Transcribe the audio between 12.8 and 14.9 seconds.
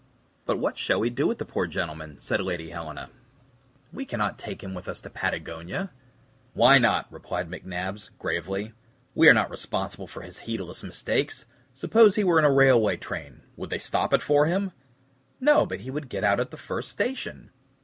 train, would they stop it for him?"